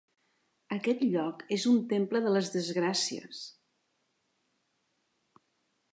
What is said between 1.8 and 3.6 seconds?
temple de les desgràcies!